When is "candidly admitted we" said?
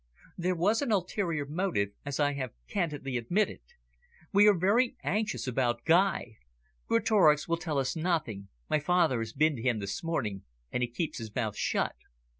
2.67-4.47